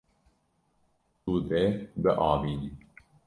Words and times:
Tu 1.23 1.33
dê 1.49 1.63
biavînî. 2.01 2.69